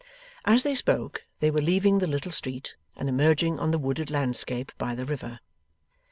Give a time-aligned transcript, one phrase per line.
[0.45, 4.71] As they spoke they were leaving the little street and emerging on the wooded landscape
[4.79, 5.41] by the river.